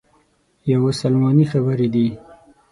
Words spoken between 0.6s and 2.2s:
یوه سلماني خبرې دي.